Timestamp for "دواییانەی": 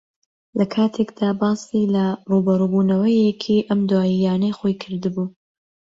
3.89-4.55